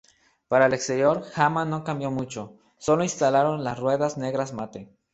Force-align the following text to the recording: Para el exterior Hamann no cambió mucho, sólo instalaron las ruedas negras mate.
Para 0.47 0.65
el 0.65 0.73
exterior 0.73 1.23
Hamann 1.35 1.69
no 1.69 1.83
cambió 1.83 2.09
mucho, 2.09 2.57
sólo 2.79 3.03
instalaron 3.03 3.63
las 3.63 3.77
ruedas 3.77 4.17
negras 4.17 4.51
mate. 4.51 4.89